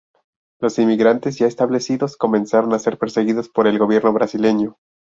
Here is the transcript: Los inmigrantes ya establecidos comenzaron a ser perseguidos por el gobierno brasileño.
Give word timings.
Los 0.59 0.79
inmigrantes 0.79 1.37
ya 1.37 1.45
establecidos 1.45 2.17
comenzaron 2.17 2.73
a 2.73 2.79
ser 2.79 2.97
perseguidos 2.97 3.49
por 3.49 3.67
el 3.67 3.77
gobierno 3.77 4.11
brasileño. 4.11 4.77